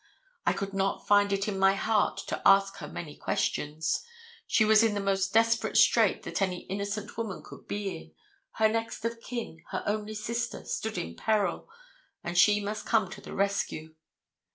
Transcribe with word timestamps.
I 0.47 0.53
could 0.53 0.73
not 0.73 1.05
find 1.05 1.31
it 1.31 1.47
in 1.47 1.59
my 1.59 1.75
heart 1.75 2.17
to 2.25 2.41
ask 2.43 2.77
her 2.77 2.87
many 2.87 3.15
questions. 3.15 4.03
She 4.47 4.65
was 4.65 4.81
in 4.81 4.95
the 4.95 4.99
most 4.99 5.31
desperate 5.31 5.77
strait 5.77 6.23
that 6.23 6.41
any 6.41 6.61
innocent 6.61 7.19
woman 7.19 7.43
could 7.43 7.67
be 7.67 7.95
in, 7.95 8.15
her 8.53 8.67
next 8.67 9.05
of 9.05 9.21
kin, 9.21 9.61
her 9.69 9.83
only 9.85 10.15
sister, 10.15 10.65
stood 10.65 10.97
in 10.97 11.15
peril, 11.15 11.69
and 12.23 12.35
she 12.35 12.59
must 12.59 12.87
come 12.87 13.11
to 13.11 13.21
the 13.21 13.35
rescue. 13.35 13.93